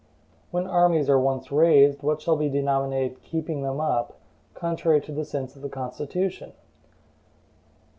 [0.49, 4.15] When armies are once raised what shall be denominated "keeping them up,"
[4.55, 6.53] contrary to the sense of the Constitution?